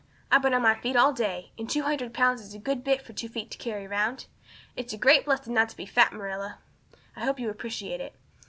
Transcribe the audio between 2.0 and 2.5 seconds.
pounds